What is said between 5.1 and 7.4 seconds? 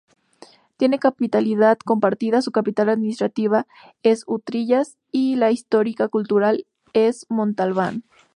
y la histórico-cultural es